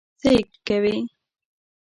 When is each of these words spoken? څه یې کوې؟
څه 0.21 0.29
یې 0.35 0.41
کوې؟ 0.67 0.97